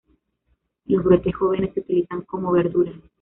[0.85, 2.91] Los brotes jóvenes se utilizan como verdura.